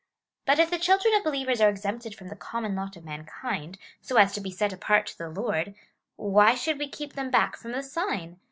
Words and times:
But 0.47 0.57
if 0.57 0.71
the 0.71 0.79
children 0.79 1.13
of 1.13 1.23
be 1.23 1.29
lievers 1.45 1.61
are 1.61 1.69
exempted 1.69 2.15
from 2.15 2.29
the 2.29 2.35
common 2.35 2.75
lot 2.75 2.95
of 2.97 3.05
mankind, 3.05 3.77
so 4.01 4.15
as 4.17 4.33
to 4.33 4.41
be 4.41 4.49
set 4.49 4.73
apart 4.73 5.05
to 5.05 5.17
the 5.19 5.29
Lord, 5.29 5.75
why 6.15 6.55
should 6.55 6.79
we 6.79 6.87
keep 6.89 7.13
them 7.13 7.29
back 7.29 7.55
from 7.55 7.71
the 7.71 7.83
sign 7.83 8.39